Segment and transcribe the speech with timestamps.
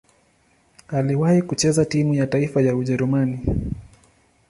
[0.87, 3.39] Aliwahi kucheza timu ya taifa ya Ujerumani.